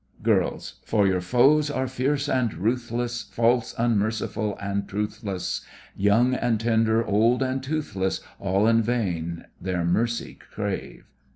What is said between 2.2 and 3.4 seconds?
and ruthless,